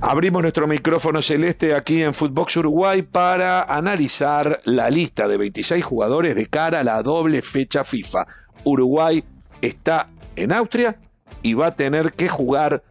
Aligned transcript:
Abrimos 0.00 0.42
nuestro 0.42 0.66
micrófono 0.66 1.22
celeste 1.22 1.74
aquí 1.74 2.02
en 2.02 2.12
Footbox 2.12 2.58
Uruguay 2.58 3.00
para 3.02 3.62
analizar 3.62 4.60
la 4.64 4.90
lista 4.90 5.26
de 5.26 5.38
26 5.38 5.82
jugadores 5.82 6.34
de 6.34 6.46
cara 6.46 6.80
a 6.80 6.84
la 6.84 7.02
doble 7.02 7.40
fecha 7.40 7.82
FIFA. 7.82 8.26
Uruguay 8.64 9.24
está 9.62 10.10
en 10.36 10.52
Austria 10.52 11.00
y 11.42 11.54
va 11.54 11.68
a 11.68 11.74
tener 11.76 12.12
que 12.12 12.28
jugar 12.28 12.82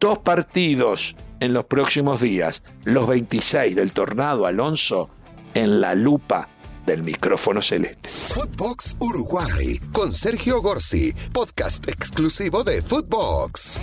dos 0.00 0.18
partidos 0.18 1.14
en 1.40 1.52
los 1.52 1.66
próximos 1.66 2.22
días. 2.22 2.62
Los 2.84 3.06
26 3.06 3.76
del 3.76 3.92
Tornado 3.92 4.46
Alonso 4.46 5.10
en 5.52 5.82
la 5.82 5.94
lupa 5.94 6.48
del 6.86 7.02
micrófono 7.02 7.60
celeste. 7.60 8.08
Footbox 8.08 8.96
Uruguay 8.98 9.78
con 9.92 10.12
Sergio 10.12 10.62
Gorsi, 10.62 11.12
podcast 11.32 11.86
exclusivo 11.88 12.64
de 12.64 12.80
Footbox. 12.80 13.78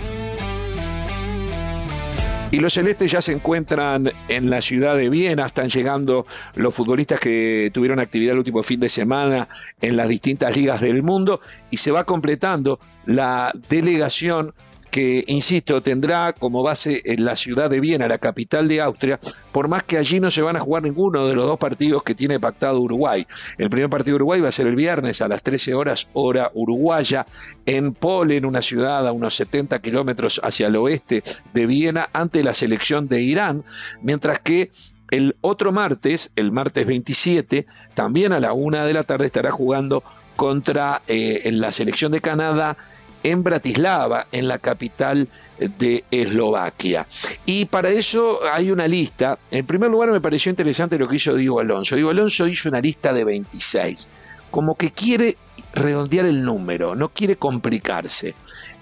Y 2.54 2.60
los 2.60 2.74
celestes 2.74 3.10
ya 3.10 3.20
se 3.20 3.32
encuentran 3.32 4.12
en 4.28 4.48
la 4.48 4.60
ciudad 4.60 4.96
de 4.96 5.08
Viena, 5.08 5.44
están 5.44 5.68
llegando 5.68 6.24
los 6.54 6.72
futbolistas 6.72 7.18
que 7.18 7.72
tuvieron 7.74 7.98
actividad 7.98 8.34
el 8.34 8.38
último 8.38 8.62
fin 8.62 8.78
de 8.78 8.88
semana 8.88 9.48
en 9.80 9.96
las 9.96 10.08
distintas 10.08 10.56
ligas 10.56 10.80
del 10.80 11.02
mundo 11.02 11.40
y 11.72 11.78
se 11.78 11.90
va 11.90 12.04
completando 12.04 12.78
la 13.06 13.50
delegación 13.68 14.54
que, 14.90 15.24
insisto, 15.26 15.82
tendrá 15.82 16.32
como 16.32 16.62
base 16.62 17.02
en 17.04 17.24
la 17.24 17.36
ciudad 17.36 17.70
de 17.70 17.80
Viena, 17.80 18.08
la 18.08 18.18
capital 18.18 18.68
de 18.68 18.80
Austria, 18.80 19.18
por 19.52 19.68
más 19.68 19.82
que 19.82 19.98
allí 19.98 20.20
no 20.20 20.30
se 20.30 20.42
van 20.42 20.56
a 20.56 20.60
jugar 20.60 20.82
ninguno 20.82 21.26
de 21.26 21.34
los 21.34 21.46
dos 21.46 21.58
partidos 21.58 22.02
que 22.02 22.14
tiene 22.14 22.40
pactado 22.40 22.80
Uruguay. 22.80 23.26
El 23.58 23.70
primer 23.70 23.90
partido 23.90 24.12
de 24.12 24.16
Uruguay 24.16 24.40
va 24.40 24.48
a 24.48 24.52
ser 24.52 24.66
el 24.66 24.76
viernes 24.76 25.20
a 25.22 25.28
las 25.28 25.42
13 25.42 25.74
horas, 25.74 26.08
hora 26.12 26.50
uruguaya, 26.54 27.26
en 27.66 27.94
Polen, 27.94 28.44
una 28.44 28.62
ciudad 28.62 29.06
a 29.06 29.12
unos 29.12 29.34
70 29.36 29.80
kilómetros 29.80 30.40
hacia 30.42 30.68
el 30.68 30.76
oeste 30.76 31.22
de 31.52 31.66
Viena, 31.66 32.08
ante 32.12 32.42
la 32.42 32.54
selección 32.54 33.08
de 33.08 33.22
Irán, 33.22 33.64
mientras 34.02 34.38
que 34.40 34.70
el 35.10 35.36
otro 35.42 35.70
martes, 35.72 36.30
el 36.34 36.50
martes 36.50 36.86
27, 36.86 37.66
también 37.94 38.32
a 38.32 38.40
la 38.40 38.52
una 38.52 38.84
de 38.84 38.94
la 38.94 39.02
tarde 39.02 39.26
estará 39.26 39.50
jugando 39.50 40.02
contra 40.36 41.02
eh, 41.06 41.48
la 41.52 41.72
selección 41.72 42.12
de 42.12 42.20
Canadá 42.20 42.76
en 43.24 43.42
Bratislava, 43.42 44.28
en 44.30 44.46
la 44.46 44.58
capital 44.58 45.28
de 45.58 46.04
Eslovaquia. 46.10 47.06
Y 47.44 47.64
para 47.64 47.88
eso 47.90 48.40
hay 48.44 48.70
una 48.70 48.86
lista. 48.86 49.38
En 49.50 49.66
primer 49.66 49.90
lugar, 49.90 50.10
me 50.10 50.20
pareció 50.20 50.50
interesante 50.50 50.98
lo 50.98 51.08
que 51.08 51.16
hizo 51.16 51.34
Diego 51.34 51.58
Alonso. 51.58 51.96
Diego 51.96 52.10
Alonso 52.10 52.46
hizo 52.46 52.68
una 52.68 52.80
lista 52.80 53.12
de 53.12 53.24
26, 53.24 54.08
como 54.50 54.76
que 54.76 54.92
quiere 54.92 55.36
redondear 55.72 56.26
el 56.26 56.44
número, 56.44 56.94
no 56.94 57.08
quiere 57.08 57.36
complicarse. 57.36 58.34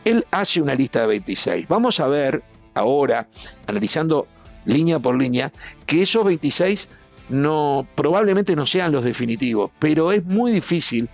Él 0.04 0.26
hace 0.32 0.60
una 0.60 0.74
lista 0.74 1.02
de 1.02 1.06
26. 1.06 1.68
Vamos 1.68 2.00
a 2.00 2.08
ver 2.08 2.42
ahora, 2.74 3.28
analizando 3.66 4.26
línea 4.64 4.98
por 4.98 5.16
línea, 5.16 5.52
que 5.86 6.02
esos 6.02 6.24
26 6.24 6.88
no, 7.28 7.86
probablemente 7.94 8.56
no 8.56 8.66
sean 8.66 8.90
los 8.90 9.04
definitivos, 9.04 9.70
pero 9.78 10.10
es 10.12 10.24
muy 10.24 10.50
difícil 10.52 11.08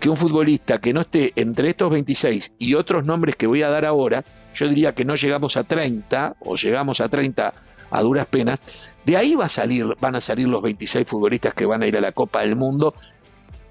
que 0.00 0.08
un 0.08 0.16
futbolista 0.16 0.78
que 0.78 0.92
no 0.92 1.00
esté 1.00 1.32
entre 1.36 1.70
estos 1.70 1.90
26 1.90 2.52
y 2.58 2.74
otros 2.74 3.04
nombres 3.04 3.36
que 3.36 3.46
voy 3.46 3.62
a 3.62 3.68
dar 3.68 3.84
ahora, 3.84 4.24
yo 4.54 4.68
diría 4.68 4.94
que 4.94 5.04
no 5.04 5.14
llegamos 5.14 5.56
a 5.56 5.64
30 5.64 6.36
o 6.40 6.54
llegamos 6.54 7.00
a 7.00 7.08
30 7.08 7.52
a 7.90 8.02
duras 8.02 8.26
penas, 8.26 8.92
de 9.04 9.16
ahí 9.16 9.34
va 9.34 9.46
a 9.46 9.48
salir, 9.48 9.86
van 10.00 10.14
a 10.14 10.20
salir 10.20 10.46
los 10.46 10.62
26 10.62 11.06
futbolistas 11.06 11.54
que 11.54 11.66
van 11.66 11.82
a 11.82 11.86
ir 11.86 11.96
a 11.96 12.00
la 12.00 12.12
Copa 12.12 12.40
del 12.40 12.54
Mundo, 12.54 12.94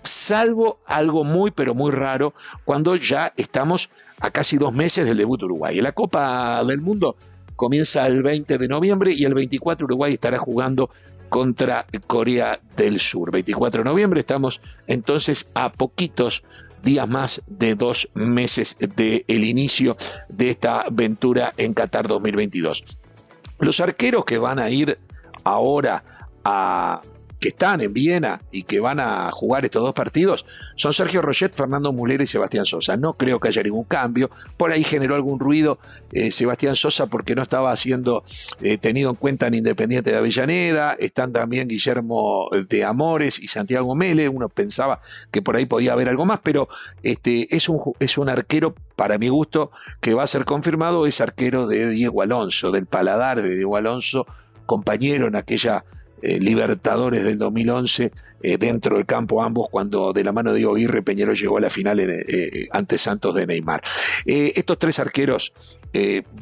salvo 0.04 0.80
algo 0.86 1.24
muy 1.24 1.52
pero 1.52 1.76
muy 1.76 1.92
raro 1.92 2.34
cuando 2.66 2.96
ya 2.96 3.34
estamos 3.38 3.90
a 4.20 4.32
casi 4.32 4.58
dos 4.58 4.74
meses 4.74 5.06
del 5.06 5.18
debut 5.18 5.40
de 5.40 5.46
Uruguay. 5.46 5.80
La 5.82 5.92
Copa 5.92 6.64
del 6.64 6.82
Mundo 6.82 7.16
comienza 7.56 8.08
el 8.08 8.24
20 8.24 8.58
de 8.58 8.68
noviembre 8.68 9.12
y 9.12 9.26
el 9.26 9.34
24 9.34 9.86
Uruguay 9.86 10.14
estará 10.14 10.38
jugando 10.38 10.90
contra 11.30 11.86
Corea 12.08 12.60
del 12.76 13.00
Sur. 13.00 13.32
24 13.32 13.84
de 13.84 13.90
noviembre, 13.90 14.20
estamos 14.20 14.62
entonces 14.88 15.48
a 15.54 15.72
poquitos 15.72 16.44
días 16.84 17.08
más 17.08 17.42
de 17.48 17.76
dos 17.76 18.10
meses 18.14 18.78
del 18.96 19.24
inicio 19.44 19.98
de 20.30 20.52
esta 20.52 20.82
aventura 20.82 21.54
en 21.58 21.74
Qatar 21.74 22.08
2022. 22.08 22.84
Los 23.60 23.80
arqueros 23.80 24.26
que 24.26 24.38
van 24.38 24.60
a 24.60 24.70
ir 24.70 25.00
ahora 25.44 26.04
a 26.44 27.02
están 27.48 27.82
en 27.82 27.94
Viena 27.94 28.42
y 28.52 28.64
que 28.64 28.80
van 28.80 29.00
a 29.00 29.32
jugar 29.32 29.66
estos 29.66 29.82
dos 29.82 29.94
partidos 29.94 30.46
son 30.76 30.94
Sergio 30.94 31.22
Roget, 31.22 31.54
Fernando 31.54 31.94
Muller 31.94 32.22
y 32.22 32.28
Sebastián 32.28 32.66
Sosa. 32.66 32.98
No 32.98 33.14
creo 33.14 33.40
que 33.40 33.48
haya 33.48 33.64
ningún 33.64 33.84
cambio. 33.86 34.30
Por 34.58 34.72
ahí 34.72 34.84
generó 34.84 35.16
algún 35.16 35.40
ruido 35.40 35.80
eh, 36.12 36.32
Sebastián 36.32 36.76
Sosa 36.76 37.08
porque 37.08 37.36
no 37.36 37.42
estaba 37.42 37.76
siendo 37.76 38.24
eh, 38.62 38.78
tenido 38.78 39.10
en 39.10 39.16
cuenta 39.16 39.48
en 39.48 39.56
Independiente 39.56 40.12
de 40.12 40.18
Avellaneda. 40.18 40.94
Están 40.94 41.32
también 41.32 41.68
Guillermo 41.68 42.50
de 42.70 42.84
Amores 42.84 43.40
y 43.40 43.48
Santiago 43.48 43.96
Mele. 43.96 44.30
Uno 44.30 44.50
pensaba 44.50 45.02
que 45.32 45.42
por 45.42 45.56
ahí 45.56 45.66
podía 45.66 45.94
haber 45.94 46.10
algo 46.10 46.26
más, 46.26 46.40
pero 46.44 46.68
este, 47.04 47.56
es, 47.56 47.70
un, 47.70 47.82
es 48.00 48.18
un 48.18 48.30
arquero, 48.30 48.76
para 48.96 49.18
mi 49.18 49.30
gusto, 49.30 49.72
que 50.02 50.14
va 50.14 50.24
a 50.24 50.28
ser 50.28 50.46
confirmado. 50.46 51.06
Es 51.06 51.22
arquero 51.22 51.68
de 51.68 51.90
Diego 51.90 52.22
Alonso, 52.22 52.72
del 52.72 52.86
paladar 52.86 53.42
de 53.42 53.56
Diego 53.56 53.78
Alonso, 53.78 54.26
compañero 54.66 55.28
en 55.28 55.36
aquella 55.36 55.86
eh, 56.22 56.40
Libertadores 56.40 57.24
del 57.24 57.38
2011 57.38 58.12
eh, 58.42 58.58
dentro 58.58 58.98
del 58.98 59.06
campo 59.06 59.44
ambos 59.44 59.68
cuando 59.70 60.14
de 60.14 60.24
la 60.24 60.32
mano 60.32 60.52
de 60.52 60.58
Diego 60.58 60.76
Aguirre 60.76 61.04
Peñero 61.04 61.34
llegó 61.34 61.58
a 61.58 61.62
la 61.62 61.70
final 61.70 62.00
eh, 62.00 62.68
ante 62.72 62.98
Santos 62.98 63.36
de 63.36 63.46
Neymar. 63.46 63.82
estos 64.26 64.80
tres 64.80 65.00
arqueros 65.00 65.54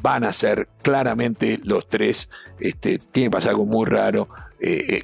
van 0.02 0.24
a 0.24 0.32
ser 0.32 0.68
claramente 0.82 1.58
los 1.64 1.88
tres, 1.88 2.28
este, 2.60 2.98
tiene 2.98 3.28
que 3.28 3.30
pasar 3.30 3.50
algo 3.50 3.64
muy 3.64 3.86
raro 3.86 4.28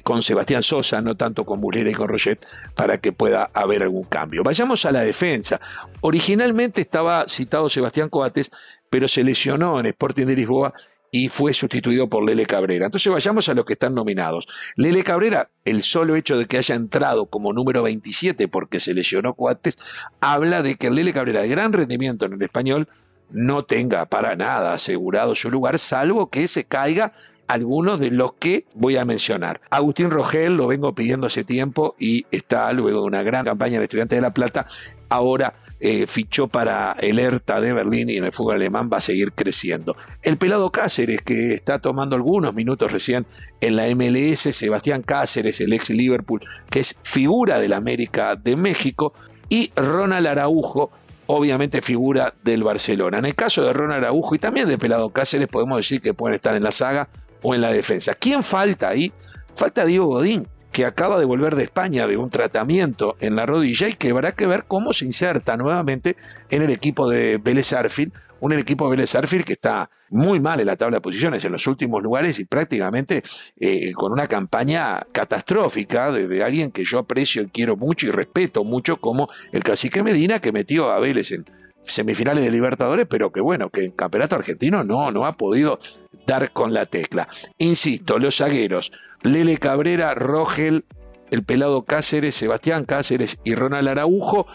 con 0.03 0.21
Sebastián 0.21 0.63
Sosa, 0.63 1.01
no 1.01 1.15
tanto 1.15 1.45
con 1.45 1.59
Mulera 1.59 1.89
y 1.89 1.93
con 1.93 2.07
Roget, 2.07 2.45
para 2.75 2.97
que 2.97 3.11
pueda 3.11 3.49
haber 3.53 3.83
algún 3.83 4.03
cambio. 4.03 4.43
Vayamos 4.43 4.85
a 4.85 4.91
la 4.91 5.01
defensa. 5.01 5.61
Originalmente 6.01 6.81
estaba 6.81 7.25
citado 7.27 7.69
Sebastián 7.69 8.09
Coates, 8.09 8.51
pero 8.89 9.07
se 9.07 9.23
lesionó 9.23 9.79
en 9.79 9.87
Sporting 9.87 10.25
de 10.25 10.35
Lisboa 10.35 10.73
y 11.13 11.29
fue 11.29 11.53
sustituido 11.53 12.09
por 12.09 12.25
Lele 12.25 12.47
Cabrera. 12.47 12.87
Entonces 12.87 13.13
vayamos 13.13 13.47
a 13.47 13.53
los 13.53 13.65
que 13.65 13.73
están 13.73 13.93
nominados. 13.93 14.47
Lele 14.75 15.03
Cabrera, 15.03 15.51
el 15.63 15.83
solo 15.83 16.15
hecho 16.15 16.39
de 16.39 16.47
que 16.47 16.57
haya 16.57 16.73
entrado 16.73 17.27
como 17.27 17.53
número 17.53 17.83
27 17.83 18.47
porque 18.47 18.79
se 18.79 18.95
lesionó 18.95 19.35
Coates, 19.35 19.77
habla 20.21 20.63
de 20.63 20.73
que 20.73 20.89
Lele 20.89 21.13
Cabrera 21.13 21.41
de 21.41 21.49
gran 21.49 21.71
rendimiento 21.71 22.25
en 22.25 22.33
el 22.33 22.41
español 22.41 22.89
no 23.29 23.63
tenga 23.63 24.07
para 24.07 24.35
nada 24.35 24.73
asegurado 24.73 25.35
su 25.35 25.51
lugar, 25.51 25.77
salvo 25.77 26.31
que 26.31 26.47
se 26.47 26.63
caiga 26.63 27.13
algunos 27.47 27.99
de 27.99 28.11
los 28.11 28.33
que 28.33 28.65
voy 28.73 28.97
a 28.97 29.05
mencionar. 29.05 29.61
Agustín 29.69 30.09
Rogel 30.09 30.55
lo 30.55 30.67
vengo 30.67 30.93
pidiendo 30.95 31.27
hace 31.27 31.43
tiempo 31.43 31.95
y 31.99 32.25
está 32.31 32.71
luego 32.73 33.01
de 33.01 33.05
una 33.07 33.23
gran 33.23 33.45
campaña 33.45 33.79
de 33.79 33.85
Estudiantes 33.85 34.17
de 34.17 34.21
La 34.21 34.33
Plata, 34.33 34.67
ahora 35.09 35.53
eh, 35.79 36.07
fichó 36.07 36.47
para 36.47 36.95
el 37.01 37.19
ERTA 37.19 37.59
de 37.59 37.73
Berlín 37.73 38.09
y 38.09 38.15
en 38.15 38.23
el 38.23 38.31
fútbol 38.31 38.55
alemán 38.55 38.89
va 38.91 38.97
a 38.97 39.01
seguir 39.01 39.33
creciendo. 39.33 39.97
El 40.21 40.37
pelado 40.37 40.71
Cáceres, 40.71 41.21
que 41.21 41.53
está 41.53 41.79
tomando 41.79 42.15
algunos 42.15 42.53
minutos 42.53 42.91
recién 42.91 43.25
en 43.59 43.75
la 43.75 43.93
MLS, 43.93 44.55
Sebastián 44.55 45.01
Cáceres, 45.01 45.59
el 45.59 45.73
ex 45.73 45.89
Liverpool, 45.89 46.39
que 46.69 46.79
es 46.79 46.97
figura 47.03 47.59
del 47.59 47.73
América 47.73 48.37
de 48.37 48.55
México, 48.55 49.13
y 49.49 49.71
Ronald 49.75 50.25
Araujo, 50.25 50.89
obviamente 51.27 51.81
figura 51.81 52.33
del 52.43 52.63
Barcelona. 52.63 53.17
En 53.17 53.25
el 53.25 53.35
caso 53.35 53.63
de 53.63 53.73
Ronald 53.73 54.05
Araujo 54.05 54.35
y 54.35 54.39
también 54.39 54.69
de 54.69 54.77
Pelado 54.77 55.09
Cáceres, 55.09 55.49
podemos 55.49 55.77
decir 55.77 56.01
que 56.01 56.13
pueden 56.13 56.35
estar 56.35 56.55
en 56.55 56.63
la 56.63 56.71
saga 56.71 57.09
o 57.43 57.53
en 57.53 57.61
la 57.61 57.71
defensa. 57.71 58.15
¿Quién 58.15 58.41
falta 58.41 58.89
ahí? 58.89 59.13
Falta 59.55 59.85
Diego 59.85 60.07
Godín 60.07 60.47
que 60.73 60.85
acaba 60.85 61.19
de 61.19 61.25
volver 61.25 61.55
de 61.55 61.63
España 61.63 62.07
de 62.07 62.17
un 62.17 62.31
tratamiento 62.31 63.15
en 63.19 63.35
la 63.35 63.45
rodilla 63.45 63.87
y 63.87 63.93
que 63.93 64.09
habrá 64.09 64.33
que 64.33 64.47
ver 64.47 64.65
cómo 64.67 64.91
se 64.91 65.05
inserta 65.05 65.55
nuevamente 65.55 66.17
en 66.49 66.63
el 66.63 66.71
equipo 66.71 67.07
de 67.07 67.37
Vélez 67.37 67.71
Arfield, 67.73 68.11
un 68.39 68.53
equipo 68.53 68.85
de 68.85 68.97
Vélez 68.97 69.13
Arfield 69.13 69.45
que 69.45 69.53
está 69.53 69.89
muy 70.09 70.39
mal 70.39 70.59
en 70.59 70.65
la 70.65 70.75
tabla 70.75 70.97
de 70.97 71.01
posiciones 71.01 71.45
en 71.45 71.51
los 71.51 71.67
últimos 71.67 72.01
lugares 72.01 72.39
y 72.39 72.45
prácticamente 72.45 73.21
eh, 73.59 73.93
con 73.93 74.11
una 74.11 74.27
campaña 74.27 74.99
catastrófica 75.11 76.11
de, 76.11 76.43
alguien 76.43 76.71
que 76.71 76.83
yo 76.83 76.99
aprecio 76.99 77.43
y 77.43 77.47
quiero 77.47 77.77
mucho 77.77 78.07
y 78.07 78.11
respeto 78.11 78.63
mucho 78.63 78.97
como 78.97 79.29
el 79.51 79.63
cacique 79.63 80.01
Medina 80.01 80.39
que 80.39 80.51
metió 80.51 80.91
a 80.91 80.99
Vélez 80.99 81.31
en 81.31 81.45
semifinales 81.85 82.43
de 82.43 82.51
Libertadores, 82.51 83.07
pero 83.09 83.31
que 83.31 83.41
bueno, 83.41 83.69
que 83.69 83.83
en 83.85 83.91
campeonato 83.91 84.35
argentino 84.35 84.83
no, 84.83 85.11
no 85.11 85.25
ha 85.25 85.37
podido 85.37 85.79
dar 86.25 86.51
con 86.51 86.73
la 86.73 86.85
tecla. 86.85 87.27
Insisto, 87.57 88.19
los 88.19 88.37
zagueros, 88.37 88.91
Lele 89.21 89.57
Cabrera, 89.57 90.13
Rogel, 90.13 90.85
el 91.31 91.43
pelado 91.43 91.83
Cáceres, 91.83 92.35
Sebastián 92.35 92.85
Cáceres 92.85 93.37
y 93.43 93.55
Ronald 93.55 93.87
Araujo. 93.87 94.45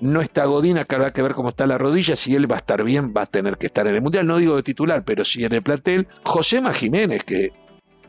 No 0.00 0.20
está 0.20 0.46
Godín, 0.46 0.82
que 0.88 0.94
habrá 0.96 1.12
que 1.12 1.22
ver 1.22 1.34
cómo 1.34 1.50
está 1.50 1.66
la 1.66 1.78
rodilla. 1.78 2.16
Si 2.16 2.34
él 2.34 2.50
va 2.50 2.56
a 2.56 2.58
estar 2.58 2.82
bien, 2.82 3.14
va 3.16 3.22
a 3.22 3.26
tener 3.26 3.56
que 3.56 3.66
estar 3.66 3.86
en 3.86 3.94
el 3.94 4.02
Mundial. 4.02 4.26
No 4.26 4.38
digo 4.38 4.56
de 4.56 4.64
titular, 4.64 5.04
pero 5.04 5.24
sí 5.24 5.44
en 5.44 5.52
el 5.52 5.62
plantel. 5.62 6.08
Josema 6.24 6.74
Jiménez, 6.74 7.22
que 7.22 7.52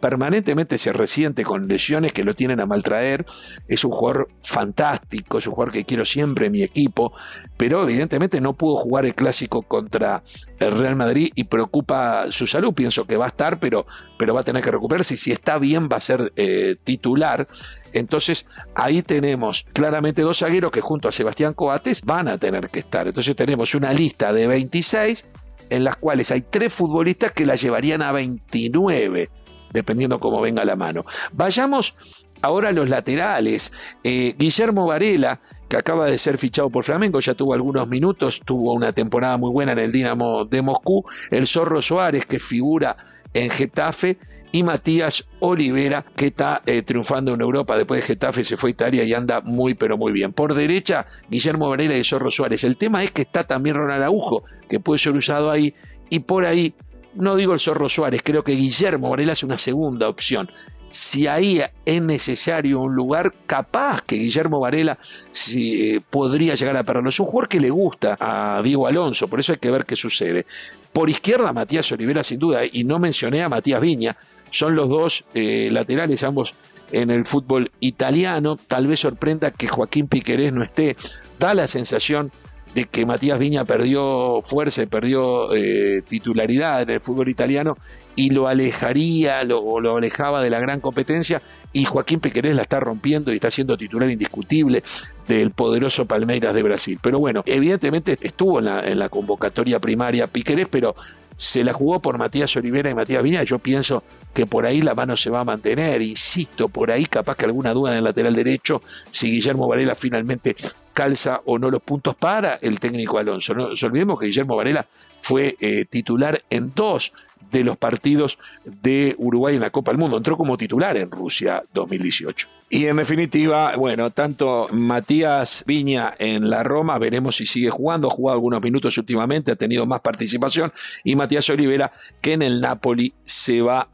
permanentemente 0.04 0.78
se 0.78 0.92
resiente 0.92 1.46
con 1.46 1.70
lesiones 1.70 2.12
que 2.12 2.26
lo 2.26 2.34
tienen 2.34 2.60
a 2.60 2.66
maltraer. 2.66 3.26
Es 3.70 3.86
un 3.86 3.92
jugador 3.92 4.28
fantástico, 4.42 5.38
es 5.38 5.48
un 5.48 5.54
jugador 5.54 5.72
que 5.72 5.86
quiero 5.86 6.04
siempre 6.04 6.48
en 6.48 6.52
mi 6.52 6.62
equipo, 6.62 7.14
pero 7.56 7.82
evidentemente 7.84 8.42
no 8.42 8.52
pudo 8.52 8.76
jugar 8.76 9.06
el 9.06 9.16
clásico 9.16 9.62
contra 9.62 10.22
el 10.60 10.78
Real 10.78 10.98
Madrid 10.98 11.32
y 11.36 11.46
preocupa 11.46 12.26
su 12.32 12.48
salud. 12.48 12.74
Pienso 12.74 13.06
que 13.06 13.16
va 13.16 13.24
a 13.24 13.28
estar, 13.30 13.62
pero, 13.62 13.86
pero 14.18 14.34
va 14.34 14.42
a 14.42 14.44
tener 14.44 14.62
que 14.62 14.72
recuperarse 14.72 15.14
y 15.14 15.18
si 15.18 15.32
está 15.32 15.58
bien 15.58 15.88
va 15.90 15.96
a 15.96 16.02
ser 16.02 16.34
eh, 16.36 16.76
titular. 16.84 17.48
Entonces 17.94 18.46
ahí 18.76 19.04
tenemos 19.04 19.66
claramente 19.72 20.22
dos 20.22 20.40
zagueros 20.40 20.74
que 20.74 20.82
junto 20.82 21.08
a 21.08 21.14
Sebastián 21.14 21.54
Coates 21.54 22.02
van 22.02 22.28
a 22.28 22.38
tener 22.38 22.68
que 22.68 22.80
estar. 22.80 23.08
Entonces 23.08 23.38
tenemos 23.38 23.74
una 23.74 23.94
lista 23.94 24.34
de 24.34 24.48
26 24.48 25.26
en 25.70 25.86
las 25.86 25.96
cuales 25.96 26.30
hay 26.30 26.42
tres 26.42 26.74
futbolistas 26.74 27.32
que 27.32 27.46
la 27.46 27.56
llevarían 27.56 28.02
a 28.02 28.12
29, 28.12 29.30
dependiendo 29.74 30.20
cómo 30.20 30.40
venga 30.40 30.64
la 30.64 30.76
mano. 30.76 31.06
Vayamos 31.34 31.96
ahora 32.42 32.70
a 32.70 32.72
los 32.72 32.90
laterales. 32.90 33.72
Eh, 34.04 34.36
Guillermo 34.38 34.86
Varela, 34.86 35.42
que 35.68 35.78
acaba 35.78 36.06
de 36.06 36.18
ser 36.18 36.38
fichado 36.38 36.70
por 36.70 36.84
Flamengo, 36.84 37.20
ya 37.20 37.34
tuvo 37.34 37.54
algunos 37.54 37.88
minutos, 37.88 38.42
tuvo 38.46 38.74
una 38.74 38.92
temporada 38.92 39.38
muy 39.38 39.52
buena 39.52 39.72
en 39.72 39.80
el 39.80 39.92
Dinamo 39.92 40.46
de 40.46 40.62
Moscú. 40.62 41.04
El 41.32 41.48
Zorro 41.48 41.82
Suárez, 41.82 42.26
que 42.26 42.40
figura 42.40 42.96
en 43.34 43.50
Getafe, 43.50 44.18
y 44.54 44.62
Matías 44.62 45.28
Olivera, 45.40 46.06
que 46.16 46.28
está 46.28 46.62
eh, 46.68 46.84
triunfando 46.84 47.34
en 47.34 47.42
Europa. 47.42 47.76
Después 47.76 48.02
de 48.02 48.08
Getafe 48.08 48.44
se 48.44 48.56
fue 48.56 48.70
a 48.70 48.72
Italia 48.72 49.04
y 49.04 49.12
anda 49.14 49.42
muy, 49.42 49.74
pero 49.74 49.98
muy 49.98 50.14
bien. 50.14 50.32
Por 50.32 50.54
derecha, 50.54 51.08
Guillermo 51.28 51.70
Varela 51.70 51.98
y 51.98 52.04
Zorro 52.04 52.30
Suárez. 52.30 52.64
El 52.64 52.78
tema 52.78 53.04
es 53.04 53.10
que 53.10 53.24
está 53.24 53.44
también 53.44 53.76
Ronald 53.76 54.04
Agujo, 54.04 54.44
que 54.70 54.80
puede 54.80 55.00
ser 55.00 55.14
usado 55.14 55.50
ahí, 55.50 55.74
y 56.12 56.20
por 56.20 56.46
ahí, 56.46 56.76
no 57.16 57.36
digo 57.36 57.54
el 57.54 57.60
Zorro 57.60 57.90
Suárez, 57.90 58.22
creo 58.24 58.44
que 58.44 58.54
Guillermo 58.54 59.10
Varela 59.10 59.34
es 59.34 59.44
una 59.44 59.58
segunda 59.58 60.10
opción 60.10 60.50
si 60.94 61.26
ahí 61.26 61.60
es 61.86 62.02
necesario 62.04 62.80
un 62.80 62.94
lugar, 62.94 63.34
capaz 63.48 64.04
que 64.04 64.16
Guillermo 64.16 64.60
Varela 64.60 65.00
si, 65.32 65.96
eh, 65.96 66.02
podría 66.08 66.54
llegar 66.54 66.78
a 66.78 66.84
perderlo. 66.84 67.10
Es 67.10 67.20
un 67.20 67.26
jugador 67.26 67.50
que 67.50 67.60
le 67.60 67.72
gusta 67.72 68.16
a 68.20 68.62
Diego 68.62 68.86
Alonso, 68.86 69.28
por 69.28 69.40
eso 69.40 69.54
hay 69.54 69.58
que 69.58 69.72
ver 69.72 69.86
qué 69.86 69.96
sucede. 69.96 70.46
Por 70.94 71.10
izquierda, 71.10 71.52
Matías 71.52 71.92
Olivera, 71.92 72.22
sin 72.22 72.38
duda, 72.38 72.62
y 72.72 72.84
no 72.84 73.00
mencioné 73.00 73.42
a 73.42 73.50
Matías 73.50 73.82
Viña, 73.82 74.16
son 74.52 74.76
los 74.76 74.88
dos 74.88 75.26
eh, 75.34 75.70
laterales, 75.72 76.22
ambos 76.22 76.54
en 76.92 77.10
el 77.10 77.26
fútbol 77.26 77.72
italiano. 77.80 78.56
Tal 78.68 78.86
vez 78.86 79.00
sorprenda 79.00 79.50
que 79.50 79.68
Joaquín 79.68 80.08
Piquerés 80.08 80.54
no 80.54 80.62
esté. 80.62 80.96
Da 81.40 81.56
la 81.56 81.66
sensación 81.66 82.32
de 82.74 82.86
que 82.86 83.06
Matías 83.06 83.40
Viña 83.40 83.66
perdió 83.66 84.42
fuerza 84.42 84.86
perdió 84.88 85.54
eh, 85.54 86.02
titularidad 86.08 86.82
en 86.82 86.90
el 86.90 87.02
fútbol 87.02 87.30
italiano 87.30 87.78
y 88.16 88.30
lo 88.30 88.48
alejaría 88.48 89.44
lo, 89.44 89.80
lo 89.80 89.98
alejaba 89.98 90.42
de 90.42 90.50
la 90.50 90.60
gran 90.60 90.80
competencia 90.80 91.42
y 91.72 91.86
Joaquín 91.86 92.20
Piquerés 92.20 92.56
la 92.56 92.64
está 92.64 92.80
rompiendo 92.80 93.32
y 93.32 93.36
está 93.36 93.50
siendo 93.50 93.78
titular 93.78 94.10
indiscutible 94.10 94.84
del 95.28 95.52
poderoso 95.52 96.06
Palmeiras 96.06 96.54
de 96.54 96.64
Brasil. 96.64 97.00
Pero 97.02 97.20
bueno, 97.20 97.44
evidentemente 97.46 98.18
estuvo 98.22 98.60
en 98.60 98.66
la, 98.66 98.88
en 98.88 99.00
la 99.00 99.10
convocatoria 99.10 99.80
primaria 99.80 100.28
Piquerés, 100.28 100.68
pero 100.70 100.96
se 101.44 101.62
la 101.66 101.74
jugó 101.74 102.00
por 102.00 102.18
Matías 102.18 102.56
Olivera 102.56 102.90
y 102.90 102.96
Matías 102.96 103.22
Viña. 103.22 103.44
Yo 103.44 103.60
pienso 103.60 104.02
que 104.34 104.46
por 104.46 104.66
ahí 104.66 104.82
la 104.82 104.96
mano 104.96 105.18
se 105.18 105.30
va 105.30 105.42
a 105.42 105.44
mantener. 105.44 106.02
Insisto, 106.02 106.70
por 106.70 106.90
ahí 106.90 107.06
capaz 107.06 107.36
que 107.36 107.44
alguna 107.44 107.74
duda 107.74 107.92
en 107.92 107.98
el 107.98 108.06
lateral 108.06 108.34
derecho, 108.34 108.82
si 109.12 109.30
Guillermo 109.30 109.68
Varela 109.68 109.94
finalmente 109.94 110.56
calza 110.94 111.42
o 111.44 111.60
no 111.60 111.70
los 111.70 111.82
puntos 111.82 112.16
para 112.16 112.56
el 112.62 112.80
técnico 112.80 113.18
Alonso. 113.18 113.54
No 113.54 113.68
nos 113.68 113.84
olvidemos 113.84 114.18
que 114.18 114.28
Guillermo 114.28 114.56
Varela 114.56 114.88
fue 115.18 115.58
eh, 115.60 115.84
titular 115.84 116.42
en 116.50 116.72
dos 116.74 117.12
de 117.54 117.64
los 117.64 117.78
partidos 117.78 118.40
de 118.66 119.16
Uruguay 119.18 119.56
en 119.56 119.62
la 119.62 119.70
Copa 119.70 119.92
del 119.92 120.00
Mundo. 120.00 120.18
Entró 120.18 120.36
como 120.36 120.58
titular 120.58 120.98
en 120.98 121.10
Rusia 121.10 121.64
2018. 121.74 122.50
Y 122.70 122.88
en 122.88 122.98
definitiva, 122.98 123.76
bueno, 123.78 124.10
tanto 124.10 124.68
Matías 124.72 125.64
Viña 125.68 126.16
en 126.18 126.50
la 126.50 126.64
Roma, 126.64 126.98
veremos 126.98 127.36
si 127.36 127.46
sigue 127.46 127.70
jugando, 127.70 128.08
ha 128.08 128.12
jugado 128.12 128.34
algunos 128.34 128.62
minutos 128.64 128.98
últimamente, 128.98 129.52
ha 129.52 129.56
tenido 129.56 129.86
más 129.86 130.02
participación, 130.02 130.74
y 131.04 131.16
Matías 131.16 131.48
Olivera, 131.52 131.92
que 132.20 132.34
en 132.34 132.42
el 132.42 132.60
Napoli 132.60 133.14
se 133.26 133.62
va 133.62 133.90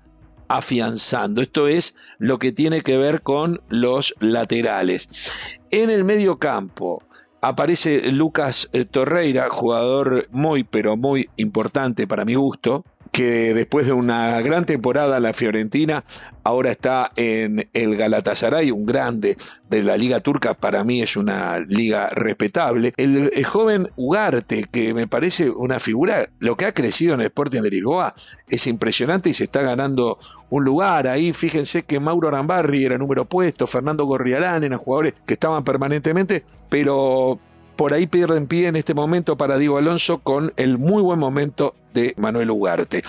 afianzando. 0.48 1.42
Esto 1.42 1.68
es 1.68 1.94
lo 2.18 2.40
que 2.40 2.54
tiene 2.54 2.82
que 2.82 2.98
ver 2.98 3.22
con 3.22 3.62
los 3.68 4.16
laterales. 4.20 5.10
En 5.72 5.90
el 5.90 6.06
medio 6.06 6.40
campo, 6.40 7.04
aparece 7.42 8.12
Lucas 8.14 8.70
Torreira, 8.92 9.50
jugador 9.50 10.28
muy 10.32 10.64
pero 10.64 10.96
muy 10.96 11.30
importante 11.36 12.08
para 12.08 12.26
mi 12.26 12.36
gusto, 12.36 12.86
que 13.12 13.54
después 13.54 13.86
de 13.86 13.94
una 13.94 14.42
gran 14.42 14.66
temporada 14.66 15.20
la 15.20 15.34
Fiorentina, 15.34 16.04
ahora 16.44 16.72
está 16.72 17.12
en 17.16 17.68
el 17.74 17.96
Galatasaray, 17.96 18.72
un 18.72 18.86
grande 18.86 19.38
de 19.70 19.84
la 19.84 19.98
liga 19.98 20.20
turca, 20.20 20.54
para 20.54 20.84
mí 20.84 21.02
es 21.02 21.16
una 21.16 21.60
liga 21.60 22.10
respetable. 22.10 22.94
El, 22.98 23.32
joven 23.46 23.90
Ugarte, 23.96 24.66
que 24.72 24.94
me 24.94 25.08
parece 25.08 25.50
una 25.50 25.80
figura, 25.80 26.30
lo 26.40 26.56
que 26.58 26.66
ha 26.66 26.74
crecido 26.74 27.14
en 27.14 27.22
el 27.22 27.28
Sporting 27.28 27.62
de 27.62 27.70
Lisboa 27.70 28.14
es 28.48 28.68
impresionante 28.68 29.30
y 29.30 29.34
se 29.34 29.46
está 29.46 29.62
ganando 29.62 30.20
un 30.50 30.64
lugar 30.64 31.08
ahí. 31.08 31.34
Fíjense 31.34 31.84
que 31.84 32.00
Mauro 32.00 32.28
Arambarri 32.28 32.86
era 32.86 32.98
número 32.98 33.26
puesto, 33.26 33.68
Fernando 33.68 34.06
Gorriarán 34.06 34.64
eran 34.64 34.80
jugadores 34.80 35.14
que 35.26 35.34
estaban 35.34 35.64
permanentemente, 35.64 36.44
pero 36.70 37.40
por 37.80 37.94
ahí 37.94 38.08
pierden 38.08 38.46
pie 38.46 38.68
en 38.68 38.76
este 38.76 38.94
momento 38.94 39.38
para 39.38 39.58
Diego 39.58 39.78
Alonso 39.78 40.18
con 40.18 40.52
el 40.58 40.78
muy 40.78 41.02
buen 41.02 41.18
momento 41.18 41.76
de 41.94 42.14
Manuel 42.18 42.52
Ugarte. 42.52 43.04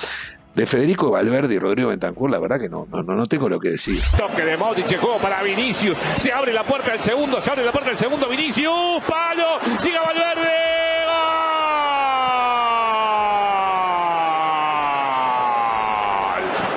De 0.55 0.65
Federico 0.65 1.11
Valverde 1.11 1.57
y 1.57 1.59
Rodrigo 1.59 1.89
Bentancur, 1.89 2.31
la 2.31 2.39
verdad 2.39 2.61
que 2.61 2.69
no, 2.69 2.87
no, 2.89 3.03
no 3.03 3.27
tengo 3.27 3.49
lo 3.49 3.59
que 3.59 3.71
decir. 3.71 4.01
Toque 4.17 4.45
de 4.45 4.57
Modric, 4.57 4.87
juego 5.01 5.19
para 5.19 5.43
Vinicius. 5.43 5.99
Se 6.19 6.33
abre 6.33 6.53
la 6.53 6.63
puerta 6.63 6.93
del 6.93 7.01
segundo, 7.01 7.41
se 7.41 7.51
abre 7.51 7.65
la 7.65 7.73
puerta 7.73 7.91
del 7.91 7.99
segundo. 7.99 8.29
Vinicius, 8.29 9.03
palo, 9.09 9.59
sigue 9.81 9.99
Valverde. 9.99 10.49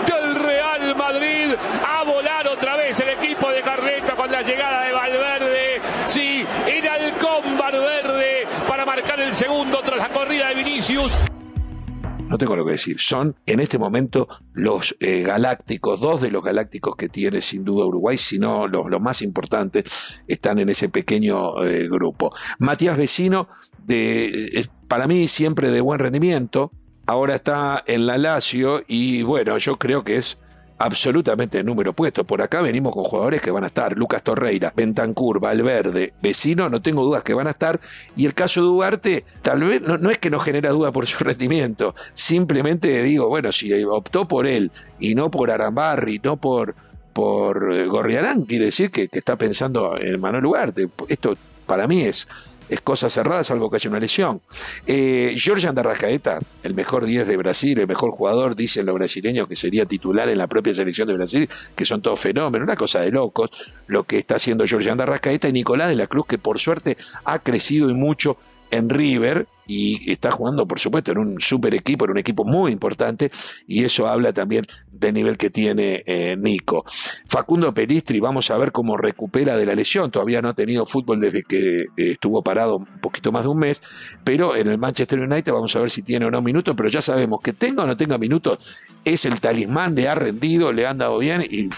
Del 0.07 0.36
Real 0.44 0.96
Madrid 0.96 1.56
a 1.88 2.04
volar 2.06 2.48
otra 2.48 2.75
vez 2.75 3.00
el 3.00 3.10
equipo 3.10 3.51
de 3.51 3.62
Carleta 3.62 4.16
con 4.16 4.31
la 4.31 4.42
llegada 4.42 4.81
de 4.81 4.94
Valverde. 4.94 5.81
Sí, 6.07 6.44
era 6.68 6.98
el 6.98 7.13
marcar 8.96 9.19
el 9.22 9.34
segundo 9.34 9.81
tras 9.81 9.98
la 9.98 10.10
corrida 10.10 10.50
de 10.50 10.56
No 12.28 12.38
tengo 12.38 12.56
lo 12.56 12.66
que 12.66 12.72
decir. 12.72 13.00
Son 13.00 13.36
en 13.45 13.60
este 13.60 13.78
momento 13.78 14.28
los 14.54 14.95
eh, 15.00 15.24
galácticos, 15.24 16.00
dos 16.00 16.22
de 16.22 16.31
los 16.31 16.44
galácticos 16.44 16.95
que 16.95 17.10
tiene 17.10 17.42
sin 17.42 17.63
duda 17.63 17.86
Uruguay, 17.86 18.18
sino 18.18 18.68
los, 18.68 18.86
más 19.01 19.22
importantes, 19.22 20.22
están 20.28 20.60
en 20.60 20.69
ese 20.69 20.90
pequeño 20.90 21.63
eh, 21.63 21.88
grupo. 21.90 22.34
Matías 22.60 22.98
Vecino, 22.98 23.48
de, 23.86 24.68
para 24.88 25.07
mí 25.07 25.28
siempre 25.28 25.72
de 25.72 25.81
buen 25.81 26.00
rendimiento, 26.00 26.72
ahora 27.06 27.36
está 27.36 27.84
en 27.88 28.06
la 28.06 28.18
Lazio 28.18 28.84
y 28.88 29.24
bueno, 29.24 29.57
yo 29.57 29.78
creo 29.78 30.04
que 30.04 30.18
es 30.18 30.38
absolutamente 30.84 31.60
el 31.60 31.66
número 31.66 31.94
puesto. 31.94 32.25
Por 32.25 32.42
acá 32.42 32.62
venimos 32.62 32.94
con 32.94 33.06
jugadores 33.06 33.42
que 33.42 33.52
van 33.52 33.63
a 33.63 33.68
estar, 33.68 33.98
Lucas 33.98 34.22
Torreira, 34.22 34.74
Bentancur, 34.75 35.40
Valverde, 35.40 36.13
Vecino, 36.22 36.68
no 36.68 36.82
tengo 36.82 37.06
dudas 37.06 37.24
que 37.24 37.34
van 37.34 37.48
a 37.48 37.52
estar. 37.52 37.80
Y 38.18 38.25
el 38.25 38.34
caso 38.34 38.62
de 38.62 38.68
Ugarte, 38.68 39.25
tal 39.42 39.62
vez 39.62 39.82
no, 39.82 40.12
es 40.12 40.18
que 40.18 40.30
no 40.30 40.40
genera 40.40 40.72
duda 40.72 40.92
por 40.92 41.08
su 41.08 41.24
rendimiento, 41.24 41.96
simplemente 42.13 43.02
digo, 43.02 43.30
bueno, 43.30 43.54
si 43.54 43.72
optó 43.86 44.28
por 44.28 44.46
él 44.46 44.72
y 45.00 45.16
no 45.16 45.32
por 45.32 45.52
Arambarri, 45.52 46.20
no 46.22 46.36
por, 46.36 46.75
por 47.13 47.74
eh, 47.74 47.86
Gorriarán, 47.88 48.44
quiere 48.44 48.66
decir 48.66 48.92
que, 48.92 49.08
que 49.08 49.20
está 49.20 49.38
pensando 49.38 49.98
en 49.98 50.20
Manuel 50.20 50.48
Ugarte. 50.48 50.90
Esto 51.08 51.38
para 51.66 51.88
mí 51.88 52.02
es 52.02 52.28
es 52.70 52.82
cosa 52.82 53.10
cerrada, 53.10 53.43
salvo 53.43 53.70
que 53.70 53.77
haya 53.77 53.89
una 53.89 54.00
lesión. 54.00 54.41
Eh, 54.86 55.36
Georgian 55.38 55.75
Darrascaeta, 55.75 56.39
el 56.63 56.74
mejor 56.74 57.05
10 57.05 57.27
de 57.27 57.38
Brasil, 57.38 57.79
el 57.79 57.88
mejor 57.88 58.12
jugador, 58.12 58.55
dicen 58.55 58.86
los 58.86 58.96
brasileños 58.96 59.48
que 59.48 59.55
sería 59.55 59.86
titular 59.86 60.29
en 60.29 60.38
la 60.38 60.48
propia 60.48 60.74
selección 60.74 61.08
de 61.08 61.13
Brasil, 61.13 61.50
que 61.75 61.86
son 61.86 62.01
todos 62.01 62.20
fenómenos, 62.20 62.65
una 62.65 62.75
cosa 62.75 63.01
de 63.01 63.12
locos, 63.12 63.50
lo 63.88 64.03
que 64.03 64.17
está 64.17 64.36
haciendo 64.36 64.65
Georgian 64.65 64.98
Darrascaeta 64.98 65.48
y 65.48 65.51
Nicolás 65.51 65.89
de 65.89 65.96
la 65.96 66.08
Cruz, 66.08 66.25
que 66.27 66.38
por 66.38 66.60
suerte 66.60 66.98
ha 67.25 67.39
crecido 67.39 67.89
y 67.89 67.93
mucho 67.93 68.38
en 68.72 68.89
River 68.89 69.48
y 69.67 70.12
está 70.12 70.32
jugando, 70.32 70.67
por 70.67 70.79
supuesto, 70.79 71.12
en 71.12 71.17
un 71.17 71.39
super 71.39 71.74
equipo, 71.74 72.05
en 72.05 72.12
un 72.12 72.17
equipo 72.17 72.43
muy 72.43 72.72
importante, 72.72 73.32
y 73.67 73.84
eso 73.84 74.08
habla 74.08 74.34
también 74.34 74.63
del 74.91 75.13
nivel 75.13 75.38
que 75.38 75.50
tiene 75.50 76.03
eh, 76.05 76.36
Nico. 76.38 76.86
Facundo 77.27 77.74
Peristri, 77.74 78.20
vamos 78.20 78.50
a 78.51 78.58
ver 78.58 78.72
cómo 78.72 78.98
recupera 78.98 79.58
de 79.58 79.65
la 79.65 79.75
lesión, 79.75 80.12
todavía 80.12 80.41
no 80.41 80.50
ha 80.50 80.53
tenido 80.53 80.86
fútbol 80.86 81.20
desde 81.20 81.43
que 81.43 81.82
eh, 81.82 81.88
estuvo 81.98 82.43
parado 82.43 82.77
un 82.77 83.00
poquito 83.01 83.32
más 83.32 83.43
de 83.43 83.50
un 83.50 83.60
mes, 83.60 83.82
pero 84.24 84.55
en 84.55 84.67
el 84.67 84.77
Manchester 84.77 85.20
United 85.20 85.51
vamos 85.51 85.75
a 85.75 85.79
ver 85.79 85.89
si 85.89 86.01
tiene 86.01 86.25
o 86.25 86.32
no 86.32 86.41
minutos, 86.41 86.75
pero 86.75 86.89
ya 86.89 87.01
sabemos 87.01 87.41
que 87.41 87.53
tenga 87.53 87.84
o 87.84 87.88
no 87.88 87.98
tenga 87.98 88.17
minutos, 88.17 88.77
es 89.05 89.25
el 89.25 89.39
talismán, 89.39 89.95
le 89.95 90.07
ha 90.07 90.15
rendido, 90.15 90.72
le 90.72 90.86
ha 90.86 90.91
andado 90.91 91.17
bien, 91.17 91.41
y 91.41 91.69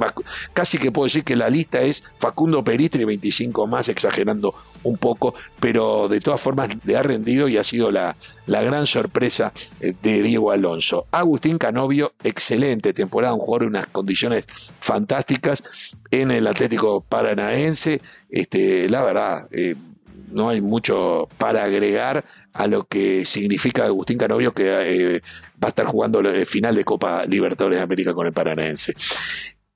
casi 0.52 0.78
que 0.78 0.92
puedo 0.92 1.06
decir 1.06 1.24
que 1.24 1.36
la 1.36 1.48
lista 1.48 1.80
es 1.80 2.04
Facundo 2.18 2.62
Peristri, 2.62 3.04
25 3.04 3.66
más, 3.66 3.88
exagerando 3.88 4.54
un 4.82 4.98
poco, 4.98 5.34
pero 5.60 6.08
de 6.08 6.20
todas 6.20 6.40
formas 6.40 6.70
le 6.84 6.96
ha 6.96 7.02
rendido 7.02 7.48
y 7.48 7.56
ha 7.56 7.64
sido 7.64 7.90
la, 7.90 8.16
la 8.46 8.62
gran 8.62 8.86
sorpresa 8.86 9.52
eh, 9.80 9.94
de 10.02 10.22
Diego 10.22 10.50
Alonso. 10.50 11.06
Agustín 11.10 11.58
Canovio, 11.58 12.12
excelente 12.22 12.92
temporada, 12.92 13.34
un 13.34 13.40
jugador 13.40 13.62
en 13.64 13.68
unas 13.70 13.86
condiciones 13.86 14.44
fantásticas 14.80 15.62
en 16.10 16.30
el 16.30 16.46
Atlético 16.46 17.00
Paranaense. 17.00 18.00
Este, 18.28 18.88
la 18.88 19.02
verdad, 19.02 19.48
eh, 19.50 19.74
no 20.30 20.48
hay 20.48 20.60
mucho 20.60 21.28
para 21.38 21.64
agregar 21.64 22.24
a 22.54 22.66
lo 22.66 22.86
que 22.86 23.24
significa 23.24 23.84
Agustín 23.84 24.16
Canovio, 24.16 24.54
que 24.54 24.64
eh, 24.68 25.22
va 25.62 25.66
a 25.66 25.68
estar 25.68 25.86
jugando 25.86 26.20
el 26.20 26.46
final 26.46 26.74
de 26.74 26.84
Copa 26.84 27.26
Libertadores 27.26 27.78
de 27.78 27.82
América 27.84 28.14
con 28.14 28.26
el 28.26 28.32
Paranaense. 28.32 28.94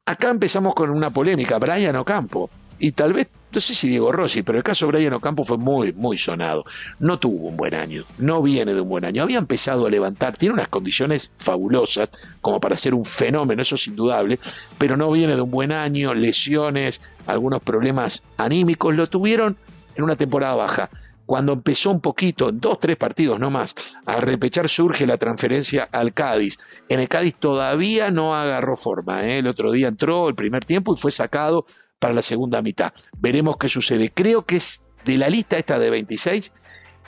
Acá 0.06 0.30
empezamos 0.30 0.74
con 0.74 0.90
una 0.90 1.10
polémica, 1.10 1.58
Brian 1.58 1.96
Ocampo, 1.96 2.48
y 2.78 2.92
tal 2.92 3.12
vez, 3.12 3.26
no 3.52 3.60
sé 3.60 3.74
si 3.74 3.88
Diego 3.88 4.12
Rossi, 4.12 4.42
pero 4.42 4.58
el 4.58 4.64
caso 4.64 4.86
de 4.86 4.92
Brian 4.92 5.12
Ocampo 5.12 5.42
fue 5.42 5.58
muy, 5.58 5.92
muy 5.92 6.16
sonado. 6.16 6.64
No 7.00 7.18
tuvo 7.18 7.48
un 7.48 7.56
buen 7.56 7.74
año, 7.74 8.04
no 8.18 8.40
viene 8.40 8.72
de 8.72 8.80
un 8.80 8.88
buen 8.88 9.04
año. 9.04 9.24
Había 9.24 9.38
empezado 9.38 9.86
a 9.86 9.90
levantar, 9.90 10.36
tiene 10.36 10.54
unas 10.54 10.68
condiciones 10.68 11.32
fabulosas 11.38 12.10
como 12.40 12.60
para 12.60 12.76
ser 12.76 12.94
un 12.94 13.04
fenómeno, 13.04 13.60
eso 13.60 13.74
es 13.74 13.88
indudable, 13.88 14.38
pero 14.78 14.96
no 14.96 15.10
viene 15.10 15.34
de 15.34 15.42
un 15.42 15.50
buen 15.50 15.72
año, 15.72 16.14
lesiones, 16.14 17.00
algunos 17.26 17.60
problemas 17.60 18.22
anímicos, 18.36 18.94
lo 18.94 19.08
tuvieron 19.08 19.56
en 19.96 20.04
una 20.04 20.14
temporada 20.14 20.54
baja 20.54 20.90
cuando 21.28 21.52
empezó 21.52 21.90
un 21.90 22.00
poquito, 22.00 22.48
en 22.48 22.58
dos, 22.58 22.80
tres 22.80 22.96
partidos 22.96 23.38
no 23.38 23.50
más, 23.50 23.74
a 24.06 24.18
repechar 24.18 24.66
surge 24.66 25.06
la 25.06 25.18
transferencia 25.18 25.86
al 25.92 26.14
Cádiz. 26.14 26.56
En 26.88 27.00
el 27.00 27.08
Cádiz 27.10 27.34
todavía 27.34 28.10
no 28.10 28.34
agarró 28.34 28.76
forma. 28.76 29.26
¿eh? 29.26 29.40
El 29.40 29.46
otro 29.46 29.70
día 29.70 29.88
entró 29.88 30.30
el 30.30 30.34
primer 30.34 30.64
tiempo 30.64 30.94
y 30.94 30.98
fue 30.98 31.10
sacado 31.10 31.66
para 31.98 32.14
la 32.14 32.22
segunda 32.22 32.62
mitad. 32.62 32.94
Veremos 33.18 33.58
qué 33.58 33.68
sucede. 33.68 34.10
Creo 34.10 34.46
que 34.46 34.56
es 34.56 34.82
de 35.04 35.18
la 35.18 35.28
lista 35.28 35.58
esta 35.58 35.78
de 35.78 35.90
26 35.90 36.50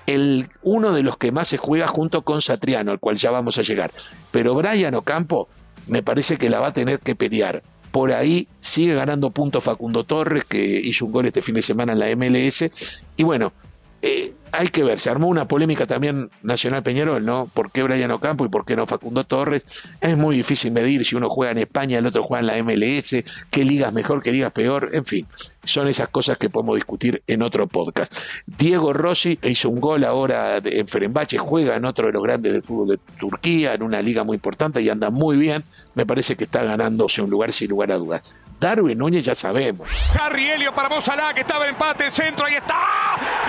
el, 0.05 0.51
uno 0.61 0.93
de 0.93 1.03
los 1.03 1.17
que 1.17 1.33
más 1.33 1.49
se 1.49 1.57
juega 1.57 1.89
junto 1.89 2.21
con 2.21 2.43
Satriano, 2.43 2.93
al 2.93 3.01
cual 3.01 3.17
ya 3.17 3.31
vamos 3.31 3.57
a 3.57 3.63
llegar. 3.63 3.91
Pero 4.31 4.55
Brian 4.55 4.97
Ocampo 4.97 5.49
me 5.87 6.03
parece 6.03 6.37
que 6.37 6.51
la 6.51 6.61
va 6.61 6.67
a 6.67 6.73
tener 6.75 7.01
que 7.01 7.15
pelear. 7.15 7.63
Por 7.91 8.13
ahí 8.13 8.49
sigue 8.61 8.95
ganando 8.95 9.31
puntos 9.31 9.65
Facundo 9.65 10.05
Torres, 10.05 10.45
que 10.45 10.63
hizo 10.63 11.07
un 11.07 11.13
gol 11.13 11.25
este 11.25 11.41
fin 11.41 11.55
de 11.55 11.63
semana 11.63 11.95
en 11.95 11.99
la 12.01 12.15
MLS. 12.15 12.71
Y 13.17 13.23
bueno, 13.23 13.55
eh, 14.03 14.33
hay 14.53 14.69
que 14.69 14.83
ver, 14.83 14.99
se 14.99 15.11
armó 15.11 15.29
una 15.29 15.47
polémica 15.47 15.85
también 15.87 16.31
Nacional 16.43 16.83
Peñarol, 16.83 17.25
¿no? 17.25 17.51
¿Por 17.53 17.71
qué 17.71 17.83
Brian 17.83 18.11
Ocampo 18.11 18.45
y 18.45 18.49
por 18.49 18.65
qué 18.65 18.75
no 18.75 18.87
Facundo 18.87 19.25
Torres? 19.25 19.65
Es 20.01 20.17
muy 20.17 20.37
difícil 20.37 20.73
medir 20.73 21.05
si 21.05 21.17
uno 21.17 21.29
juega 21.29 21.53
en 21.53 21.59
España, 21.59 21.99
el 21.99 22.07
otro 22.07 22.23
juega 22.23 22.41
en 22.41 22.47
la 22.47 22.63
MLS, 22.63 23.17
qué 23.51 23.65
ligas 23.65 23.93
mejor, 23.93 24.23
qué 24.23 24.33
ligas 24.33 24.53
peor, 24.53 24.91
en 24.93 25.05
fin, 25.05 25.27
son 25.63 25.87
esas 25.87 26.09
cosas 26.09 26.39
que 26.39 26.51
podemos 26.51 26.77
discutir 26.77 27.23
en 27.27 27.43
otro 27.43 27.69
podcast. 27.69 28.15
Diego 28.47 28.93
Rossi 28.93 29.39
hizo 29.43 29.69
un 29.69 29.81
gol 29.81 30.05
ahora 30.05 30.59
en 30.65 30.89
Ferenbache, 30.89 31.39
juega 31.39 31.77
en 31.77 31.85
otro 31.85 32.07
de 32.07 32.13
los 32.13 32.23
grandes 32.23 32.53
del 32.53 32.63
fútbol 32.63 32.89
de 32.89 32.99
Turquía, 33.19 33.75
en 33.75 33.83
una 33.83 34.03
liga 34.03 34.25
muy 34.25 34.37
importante 34.37 34.81
y 34.83 34.89
anda 34.89 35.11
muy 35.11 35.37
bien, 35.37 35.63
me 35.95 36.07
parece 36.07 36.37
que 36.37 36.45
está 36.45 36.65
ganándose 36.65 37.23
un 37.23 37.31
lugar 37.31 37.53
sin 37.53 37.71
lugar 37.71 37.93
a 37.93 37.97
dudas. 37.97 38.41
Darwin 38.61 38.99
Núñez 38.99 39.25
ya 39.25 39.35
sabemos. 39.35 39.89
Harry 40.21 40.51
Helio 40.51 40.75
para 40.75 40.91
Mozalá, 40.91 41.33
que 41.33 41.41
estaba 41.41 41.65
en 41.65 41.71
empate, 41.71 42.07
el 42.07 42.13
centro, 42.13 42.45
ahí 42.45 42.57
está. 42.57 42.77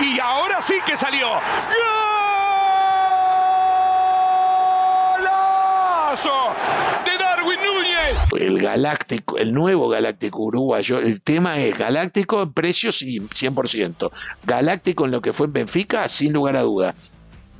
Y 0.00 0.18
ahora 0.18 0.62
sí 0.62 0.76
que 0.86 0.96
salió. 0.96 1.28
¡Golazo! 5.18 6.54
De 7.04 7.18
Darwin 7.22 7.58
Núñez. 7.62 8.32
El 8.40 8.58
galáctico, 8.58 9.36
el 9.36 9.52
nuevo 9.52 9.90
galáctico 9.90 10.44
uruguayo, 10.44 10.98
el 10.98 11.20
tema 11.20 11.58
es 11.58 11.76
galáctico 11.76 12.42
en 12.42 12.54
precios 12.54 13.02
100%. 13.02 14.10
Galáctico 14.44 15.04
en 15.04 15.10
lo 15.10 15.20
que 15.20 15.34
fue 15.34 15.46
en 15.46 15.52
Benfica, 15.52 16.08
sin 16.08 16.32
lugar 16.32 16.56
a 16.56 16.62
dudas. 16.62 17.14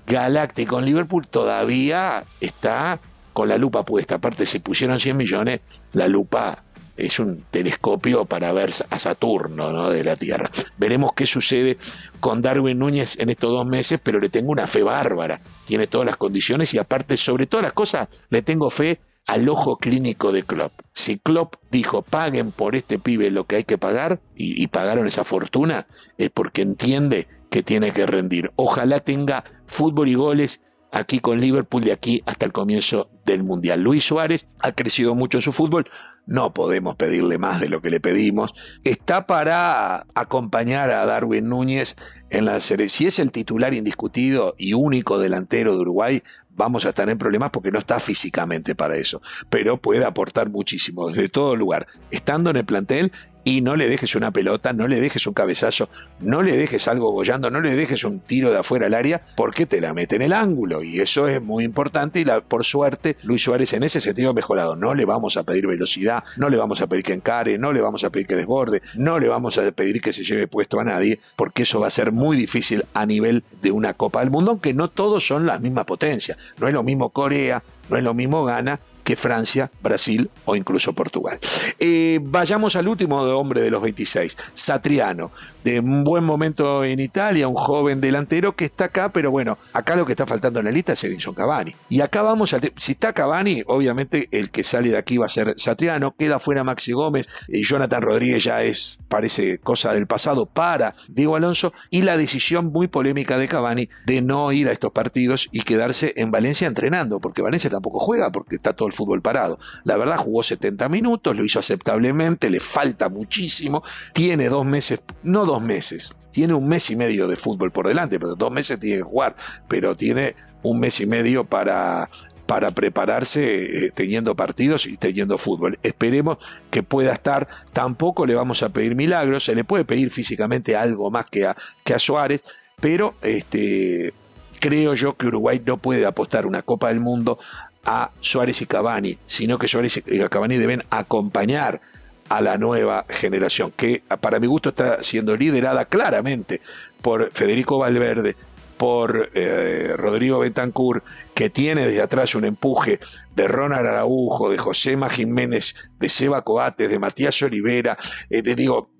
Galáctico 0.06 0.78
en 0.78 0.86
Liverpool 0.86 1.26
todavía 1.26 2.24
está 2.40 2.98
con 3.34 3.50
la 3.50 3.58
lupa 3.58 3.84
puesta. 3.84 4.14
Aparte, 4.14 4.46
se 4.46 4.60
pusieron 4.60 4.98
100 4.98 5.16
millones, 5.18 5.60
la 5.92 6.08
lupa 6.08 6.64
es 6.96 7.18
un 7.18 7.44
telescopio 7.50 8.24
para 8.24 8.52
ver 8.52 8.70
a 8.90 8.98
Saturno 8.98 9.72
¿no? 9.72 9.90
de 9.90 10.04
la 10.04 10.16
Tierra. 10.16 10.50
Veremos 10.76 11.12
qué 11.14 11.26
sucede 11.26 11.78
con 12.20 12.42
Darwin 12.42 12.78
Núñez 12.78 13.18
en 13.18 13.30
estos 13.30 13.50
dos 13.50 13.66
meses, 13.66 14.00
pero 14.02 14.20
le 14.20 14.28
tengo 14.28 14.50
una 14.50 14.66
fe 14.66 14.82
bárbara. 14.82 15.40
Tiene 15.66 15.86
todas 15.86 16.06
las 16.06 16.16
condiciones 16.16 16.72
y 16.74 16.78
aparte, 16.78 17.16
sobre 17.16 17.46
todas 17.46 17.64
las 17.64 17.72
cosas, 17.72 18.08
le 18.30 18.42
tengo 18.42 18.70
fe 18.70 19.00
al 19.26 19.48
ojo 19.48 19.76
clínico 19.76 20.32
de 20.32 20.42
Klopp. 20.42 20.72
Si 20.92 21.18
Klopp 21.18 21.54
dijo 21.70 22.02
paguen 22.02 22.50
por 22.50 22.74
este 22.74 22.98
pibe 22.98 23.30
lo 23.30 23.46
que 23.46 23.56
hay 23.56 23.64
que 23.64 23.78
pagar 23.78 24.20
y, 24.34 24.60
y 24.62 24.66
pagaron 24.66 25.06
esa 25.06 25.24
fortuna, 25.24 25.86
es 26.18 26.30
porque 26.30 26.62
entiende 26.62 27.28
que 27.50 27.62
tiene 27.62 27.92
que 27.92 28.06
rendir. 28.06 28.50
Ojalá 28.56 28.98
tenga 29.00 29.44
fútbol 29.66 30.08
y 30.08 30.14
goles 30.14 30.60
aquí 30.92 31.20
con 31.20 31.40
Liverpool 31.40 31.82
de 31.82 31.92
aquí 31.92 32.22
hasta 32.26 32.46
el 32.46 32.52
comienzo 32.52 33.10
del 33.24 33.42
Mundial. 33.42 33.82
Luis 33.82 34.04
Suárez 34.04 34.46
ha 34.60 34.72
crecido 34.72 35.14
mucho 35.14 35.38
en 35.38 35.42
su 35.42 35.52
fútbol, 35.52 35.86
no 36.26 36.54
podemos 36.54 36.96
pedirle 36.96 37.38
más 37.38 37.60
de 37.60 37.68
lo 37.68 37.82
que 37.82 37.90
le 37.90 38.00
pedimos. 38.00 38.54
Está 38.84 39.26
para 39.26 40.06
acompañar 40.14 40.90
a 40.90 41.04
Darwin 41.06 41.48
Núñez 41.48 41.96
en 42.30 42.44
la 42.44 42.60
serie. 42.60 42.88
Si 42.88 43.06
es 43.06 43.18
el 43.18 43.32
titular 43.32 43.74
indiscutido 43.74 44.54
y 44.58 44.74
único 44.74 45.18
delantero 45.18 45.74
de 45.74 45.80
Uruguay, 45.80 46.22
vamos 46.54 46.84
a 46.84 46.90
estar 46.90 47.08
en 47.08 47.18
problemas 47.18 47.50
porque 47.50 47.70
no 47.70 47.78
está 47.78 47.98
físicamente 47.98 48.74
para 48.74 48.96
eso, 48.96 49.22
pero 49.48 49.78
puede 49.78 50.04
aportar 50.04 50.50
muchísimo 50.50 51.08
desde 51.08 51.28
todo 51.28 51.56
lugar, 51.56 51.86
estando 52.10 52.50
en 52.50 52.56
el 52.56 52.64
plantel 52.64 53.12
y 53.44 53.60
no 53.60 53.76
le 53.76 53.88
dejes 53.88 54.14
una 54.14 54.30
pelota, 54.30 54.72
no 54.72 54.86
le 54.86 55.00
dejes 55.00 55.26
un 55.26 55.34
cabezazo, 55.34 55.88
no 56.20 56.42
le 56.42 56.56
dejes 56.56 56.86
algo 56.88 57.10
gollando, 57.10 57.50
no 57.50 57.60
le 57.60 57.74
dejes 57.74 58.04
un 58.04 58.20
tiro 58.20 58.50
de 58.50 58.58
afuera 58.58 58.86
al 58.86 58.94
área, 58.94 59.22
porque 59.36 59.66
te 59.66 59.80
la 59.80 59.94
mete 59.94 60.16
en 60.16 60.22
el 60.22 60.32
ángulo. 60.32 60.82
Y 60.82 61.00
eso 61.00 61.28
es 61.28 61.42
muy 61.42 61.64
importante. 61.64 62.20
Y 62.20 62.24
la, 62.24 62.40
por 62.40 62.64
suerte, 62.64 63.16
Luis 63.24 63.42
Suárez 63.42 63.72
en 63.72 63.82
ese 63.82 64.00
sentido 64.00 64.30
ha 64.30 64.34
mejorado. 64.34 64.76
No 64.76 64.94
le 64.94 65.04
vamos 65.04 65.36
a 65.36 65.42
pedir 65.42 65.66
velocidad, 65.66 66.24
no 66.36 66.48
le 66.48 66.56
vamos 66.56 66.80
a 66.80 66.86
pedir 66.86 67.04
que 67.04 67.14
encare, 67.14 67.58
no 67.58 67.72
le 67.72 67.80
vamos 67.80 68.04
a 68.04 68.10
pedir 68.10 68.26
que 68.26 68.36
desborde, 68.36 68.82
no 68.94 69.18
le 69.18 69.28
vamos 69.28 69.58
a 69.58 69.70
pedir 69.72 70.00
que 70.00 70.12
se 70.12 70.24
lleve 70.24 70.46
puesto 70.46 70.80
a 70.80 70.84
nadie, 70.84 71.20
porque 71.36 71.62
eso 71.62 71.80
va 71.80 71.88
a 71.88 71.90
ser 71.90 72.12
muy 72.12 72.36
difícil 72.36 72.84
a 72.94 73.06
nivel 73.06 73.44
de 73.60 73.72
una 73.72 73.94
Copa 73.94 74.20
del 74.20 74.30
Mundo, 74.30 74.52
aunque 74.52 74.74
no 74.74 74.88
todos 74.88 75.26
son 75.26 75.46
la 75.46 75.58
misma 75.58 75.84
potencia. 75.84 76.36
No 76.58 76.68
es 76.68 76.74
lo 76.74 76.82
mismo 76.82 77.10
Corea, 77.10 77.62
no 77.88 77.96
es 77.96 78.04
lo 78.04 78.14
mismo 78.14 78.44
Ghana 78.44 78.80
que 79.04 79.16
Francia, 79.16 79.70
Brasil 79.82 80.30
o 80.44 80.56
incluso 80.56 80.92
Portugal. 80.92 81.38
Eh, 81.78 82.20
vayamos 82.22 82.76
al 82.76 82.88
último 82.88 83.20
hombre 83.22 83.60
de 83.60 83.70
los 83.70 83.82
26, 83.82 84.36
Satriano, 84.54 85.30
de 85.64 85.80
un 85.80 86.04
buen 86.04 86.24
momento 86.24 86.84
en 86.84 87.00
Italia, 87.00 87.48
un 87.48 87.54
joven 87.54 88.00
delantero 88.00 88.56
que 88.56 88.64
está 88.64 88.86
acá, 88.86 89.12
pero 89.12 89.30
bueno, 89.30 89.58
acá 89.72 89.96
lo 89.96 90.04
que 90.04 90.12
está 90.12 90.26
faltando 90.26 90.58
en 90.58 90.66
la 90.66 90.72
lista 90.72 90.92
es 90.92 91.04
Edinson 91.04 91.34
Cavani. 91.34 91.74
Y 91.88 92.00
acá 92.00 92.22
vamos 92.22 92.52
a, 92.54 92.60
si 92.76 92.92
está 92.92 93.12
Cavani, 93.12 93.62
obviamente 93.66 94.28
el 94.32 94.50
que 94.50 94.64
sale 94.64 94.90
de 94.90 94.98
aquí 94.98 95.18
va 95.18 95.26
a 95.26 95.28
ser 95.28 95.54
Satriano, 95.56 96.14
queda 96.16 96.38
fuera 96.38 96.64
Maxi 96.64 96.92
Gómez, 96.92 97.28
y 97.48 97.62
Jonathan 97.62 98.02
Rodríguez 98.02 98.44
ya 98.44 98.62
es, 98.62 98.98
parece 99.08 99.58
cosa 99.58 99.92
del 99.92 100.06
pasado 100.06 100.46
para 100.46 100.94
Diego 101.08 101.36
Alonso, 101.36 101.72
y 101.90 102.02
la 102.02 102.16
decisión 102.16 102.72
muy 102.72 102.88
polémica 102.88 103.38
de 103.38 103.48
Cavani 103.48 103.88
de 104.06 104.22
no 104.22 104.50
ir 104.52 104.68
a 104.68 104.72
estos 104.72 104.92
partidos 104.92 105.48
y 105.52 105.62
quedarse 105.62 106.12
en 106.16 106.30
Valencia 106.30 106.66
entrenando, 106.66 107.20
porque 107.20 107.42
Valencia 107.42 107.70
tampoco 107.70 108.00
juega, 108.00 108.30
porque 108.30 108.56
está 108.56 108.72
todo 108.72 108.88
fútbol 108.92 109.22
parado. 109.22 109.58
La 109.84 109.96
verdad 109.96 110.18
jugó 110.18 110.42
70 110.42 110.88
minutos, 110.88 111.36
lo 111.36 111.44
hizo 111.44 111.58
aceptablemente, 111.58 112.50
le 112.50 112.60
falta 112.60 113.08
muchísimo, 113.08 113.82
tiene 114.12 114.48
dos 114.48 114.64
meses, 114.64 115.02
no 115.22 115.44
dos 115.44 115.62
meses, 115.62 116.14
tiene 116.30 116.54
un 116.54 116.68
mes 116.68 116.90
y 116.90 116.96
medio 116.96 117.28
de 117.28 117.36
fútbol 117.36 117.72
por 117.72 117.88
delante, 117.88 118.18
pero 118.18 118.34
dos 118.34 118.52
meses 118.52 118.78
tiene 118.78 118.98
que 118.98 119.02
jugar, 119.02 119.36
pero 119.68 119.96
tiene 119.96 120.34
un 120.62 120.80
mes 120.80 121.00
y 121.00 121.06
medio 121.06 121.44
para 121.44 122.08
para 122.46 122.70
prepararse 122.70 123.86
eh, 123.86 123.90
teniendo 123.94 124.34
partidos 124.34 124.86
y 124.86 124.98
teniendo 124.98 125.38
fútbol. 125.38 125.78
Esperemos 125.82 126.36
que 126.70 126.82
pueda 126.82 127.14
estar, 127.14 127.48
tampoco 127.72 128.26
le 128.26 128.34
vamos 128.34 128.62
a 128.62 128.68
pedir 128.68 128.94
milagros, 128.94 129.44
se 129.44 129.54
le 129.54 129.64
puede 129.64 129.86
pedir 129.86 130.10
físicamente 130.10 130.76
algo 130.76 131.10
más 131.10 131.24
que 131.30 131.46
a, 131.46 131.56
que 131.82 131.94
a 131.94 131.98
Suárez, 131.98 132.42
pero 132.78 133.14
este, 133.22 134.12
creo 134.60 134.94
yo 134.94 135.16
que 135.16 135.28
Uruguay 135.28 135.62
no 135.64 135.78
puede 135.78 136.04
apostar 136.04 136.46
una 136.46 136.62
Copa 136.62 136.88
del 136.88 137.00
Mundo 137.00 137.38
a 137.84 138.10
Suárez 138.20 138.62
y 138.62 138.66
Cavani, 138.66 139.18
sino 139.26 139.58
que 139.58 139.68
Suárez 139.68 140.02
y 140.06 140.18
Cavani 140.28 140.56
deben 140.56 140.82
acompañar 140.90 141.80
a 142.28 142.40
la 142.40 142.56
nueva 142.56 143.04
generación, 143.08 143.72
que 143.76 144.02
para 144.20 144.40
mi 144.40 144.46
gusto 144.46 144.70
está 144.70 145.02
siendo 145.02 145.36
liderada 145.36 145.84
claramente 145.84 146.60
por 147.02 147.30
Federico 147.32 147.78
Valverde, 147.78 148.36
por 148.78 149.30
eh, 149.34 149.94
Rodrigo 149.96 150.40
Betancourt, 150.40 151.04
que 151.34 151.50
tiene 151.50 151.86
desde 151.86 152.02
atrás 152.02 152.34
un 152.34 152.44
empuje 152.44 152.98
de 153.36 153.46
Ronald 153.48 153.86
Araujo, 153.86 154.50
de 154.50 154.58
José 154.58 154.96
Jiménez, 155.10 155.74
de 155.98 156.08
Seba 156.08 156.42
Coates, 156.42 156.90
de 156.90 156.98
Matías 156.98 157.40
Olivera, 157.42 157.96
eh, 158.30 158.42
digo, 158.42 158.90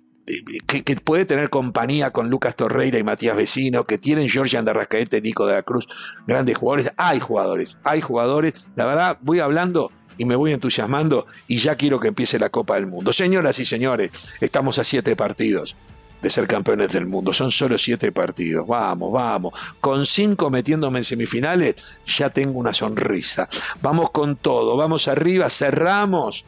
que, 0.66 0.96
puede 0.96 1.24
tener 1.24 1.50
compañía 1.50 2.10
con 2.10 2.30
Lucas 2.30 2.56
Torreira 2.56 2.98
y 2.98 3.04
Matías 3.04 3.36
Vecino, 3.36 3.84
que 3.84 3.98
tienen 3.98 4.28
George 4.28 4.56
Andarrascaete, 4.56 5.20
Nico 5.20 5.46
de 5.46 5.54
la 5.54 5.62
Cruz, 5.62 5.86
grandes 6.26 6.56
jugadores. 6.56 6.92
Hay 6.96 7.20
jugadores, 7.20 7.78
hay 7.84 8.00
jugadores. 8.00 8.68
La 8.76 8.86
verdad, 8.86 9.18
voy 9.22 9.40
hablando 9.40 9.90
y 10.18 10.24
me 10.24 10.36
voy 10.36 10.52
entusiasmando 10.52 11.26
y 11.46 11.58
ya 11.58 11.76
quiero 11.76 11.98
que 11.98 12.08
empiece 12.08 12.38
la 12.38 12.50
Copa 12.50 12.74
del 12.74 12.86
Mundo. 12.86 13.12
Señoras 13.12 13.58
y 13.58 13.64
señores, 13.64 14.10
estamos 14.40 14.78
a 14.78 14.84
siete 14.84 15.16
partidos. 15.16 15.76
de 16.20 16.30
ser 16.30 16.46
campeones 16.46 16.92
del 16.92 17.06
mundo. 17.06 17.32
Son 17.32 17.50
solo 17.50 17.76
siete 17.76 18.12
partidos. 18.12 18.64
Vamos, 18.64 19.10
vamos. 19.10 19.54
Con 19.80 20.06
cinco 20.06 20.50
metiéndome 20.50 21.00
en 21.00 21.04
semifinales, 21.04 21.74
ya 22.06 22.30
tengo 22.30 22.60
una 22.60 22.72
sonrisa. 22.72 23.48
Vamos 23.80 24.12
con 24.12 24.36
todo, 24.36 24.76
vamos 24.76 25.08
arriba, 25.08 25.50
cerramos 25.50 26.44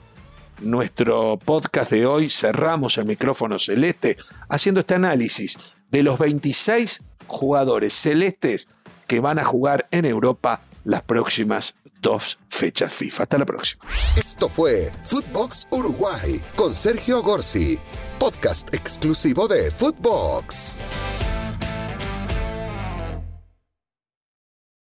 nuestro 0.60 1.38
podcast 1.38 1.90
de 1.90 2.06
hoy, 2.06 2.30
cerramos 2.30 2.98
el 2.98 3.06
micrófono 3.06 3.58
celeste 3.58 4.16
haciendo 4.48 4.80
este 4.80 4.94
análisis 4.94 5.56
de 5.90 6.02
los 6.02 6.18
26 6.18 7.02
jugadores 7.26 7.92
celestes 7.94 8.68
que 9.06 9.20
van 9.20 9.38
a 9.38 9.44
jugar 9.44 9.86
en 9.90 10.04
Europa 10.04 10.60
las 10.84 11.02
próximas 11.02 11.76
dos 12.00 12.38
fechas 12.48 12.92
FIFA. 12.92 13.22
Hasta 13.24 13.38
la 13.38 13.46
próxima. 13.46 13.84
Esto 14.16 14.48
fue 14.48 14.92
Footbox 15.04 15.66
Uruguay 15.70 16.40
con 16.54 16.74
Sergio 16.74 17.22
Gorsi, 17.22 17.78
podcast 18.18 18.72
exclusivo 18.74 19.48
de 19.48 19.70
Footbox. 19.70 20.76